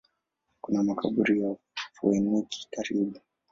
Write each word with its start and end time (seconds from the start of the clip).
Kuna 0.61 0.83
makaburi 0.83 1.41
ya 1.41 1.55
Wafoeniki 1.99 2.67
karibu. 2.71 3.19